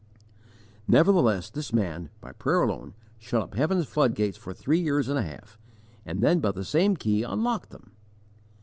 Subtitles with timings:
[0.87, 5.21] Nevertheless, this man, by prayer alone, shut up heaven's floodgates for three years and a
[5.21, 5.59] half,
[6.07, 7.91] and then by the same key unlocked them.